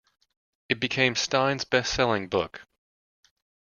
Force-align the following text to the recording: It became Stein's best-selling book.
It 0.67 0.79
became 0.79 1.13
Stein's 1.13 1.63
best-selling 1.63 2.27
book. 2.27 2.65